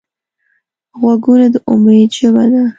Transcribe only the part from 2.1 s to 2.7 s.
ژبه ده